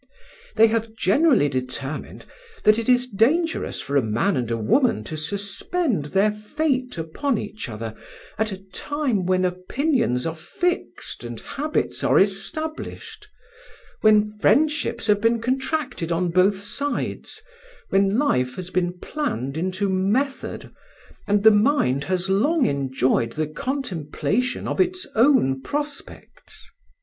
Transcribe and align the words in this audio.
They 0.55 0.65
have 0.65 0.95
generally 0.95 1.47
determined 1.47 2.25
that 2.63 2.79
it 2.79 2.89
is 2.89 3.05
dangerous 3.05 3.81
for 3.81 3.95
a 3.95 4.01
man 4.01 4.35
and 4.35 4.49
woman 4.67 5.03
to 5.03 5.15
suspend 5.15 6.05
their 6.05 6.31
fate 6.31 6.97
upon 6.97 7.37
each 7.37 7.69
other 7.69 7.93
at 8.39 8.51
a 8.51 8.57
time 8.73 9.27
when 9.27 9.45
opinions 9.45 10.25
are 10.25 10.35
fixed 10.35 11.23
and 11.23 11.39
habits 11.39 12.03
are 12.03 12.17
established, 12.17 13.27
when 13.99 14.35
friendships 14.39 15.05
have 15.05 15.21
been 15.21 15.39
contracted 15.39 16.11
on 16.11 16.29
both 16.29 16.63
sides, 16.63 17.39
when 17.89 18.17
life 18.17 18.55
has 18.55 18.71
been 18.71 18.93
planned 18.97 19.55
into 19.55 19.87
method, 19.87 20.71
and 21.27 21.43
the 21.43 21.51
mind 21.51 22.05
has 22.05 22.27
long 22.27 22.65
enjoyed 22.65 23.33
the 23.33 23.45
contemplation 23.45 24.67
of 24.67 24.81
its 24.81 25.05
own 25.13 25.61
prospects. 25.61 26.71